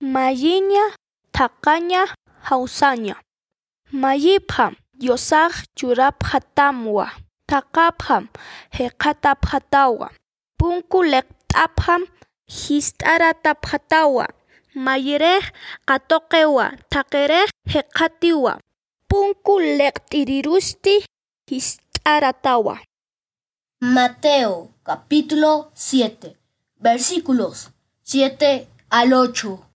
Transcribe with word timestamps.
Mayiña, 0.00 0.94
taqaña, 1.32 2.14
hausaña. 2.42 3.20
Mayipha, 3.90 4.72
yosaq 5.00 5.52
churapha 5.74 6.40
tamwa. 6.54 7.10
Taqapham, 7.48 8.28
heqataphatawa. 8.70 10.12
Punku 10.56 11.02
leqt'apham, 11.02 12.02
hist'arataphatawa. 12.46 14.26
Mayirej 14.74 15.44
qatoqewa, 15.88 16.66
taqerej 16.92 17.50
heqatiwa. 17.66 18.60
Punku 19.08 19.58
leqt'irirusti 19.58 20.94
hist'aratawa. 21.50 22.78
Mateo 23.80 24.70
capítulo 24.84 25.70
7 25.74 26.36
versículos 26.78 27.70
7 28.04 28.68
al 28.90 29.12
8. 29.12 29.67